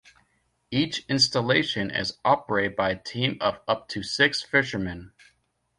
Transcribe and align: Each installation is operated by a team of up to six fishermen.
Each 0.71 1.05
installation 1.07 1.91
is 1.91 2.17
operated 2.25 2.75
by 2.75 2.89
a 2.89 2.99
team 2.99 3.37
of 3.39 3.59
up 3.67 3.87
to 3.89 4.01
six 4.01 4.41
fishermen. 4.41 5.13